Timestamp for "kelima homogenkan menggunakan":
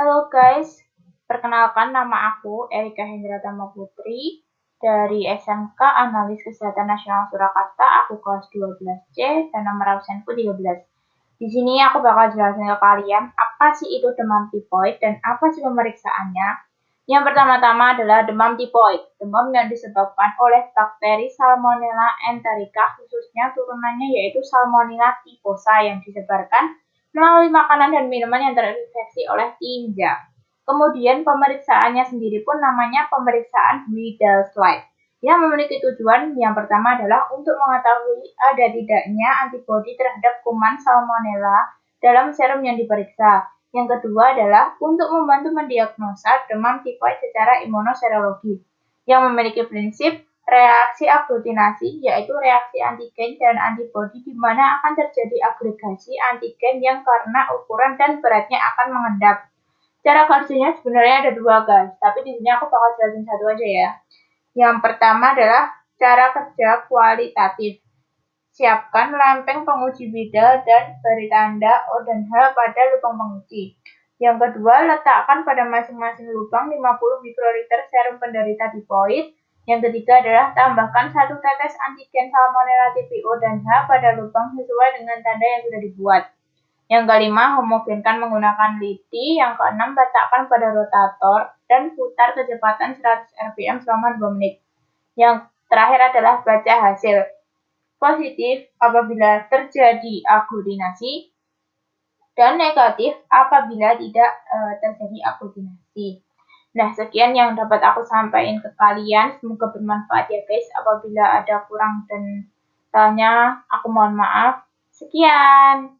87.06-88.82